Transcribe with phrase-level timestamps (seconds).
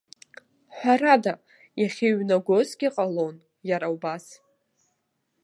[0.77, 1.33] Ҳәарада,
[1.79, 3.35] иахьеиҩнагозгьы ҟалон,
[3.69, 4.25] иара убас.